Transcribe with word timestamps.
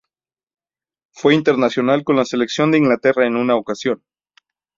Fue 1.13 1.35
internacional 1.35 2.03
con 2.03 2.15
la 2.15 2.25
Selección 2.25 2.71
de 2.71 2.79
Inglaterra 2.79 3.27
en 3.27 3.35
una 3.35 3.55
ocasión. 3.55 4.01